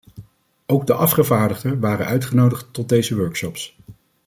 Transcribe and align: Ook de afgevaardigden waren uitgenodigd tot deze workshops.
Ook 0.65 0.87
de 0.87 0.93
afgevaardigden 0.93 1.79
waren 1.79 2.05
uitgenodigd 2.05 2.67
tot 2.71 2.89
deze 2.89 3.15
workshops. 3.15 3.77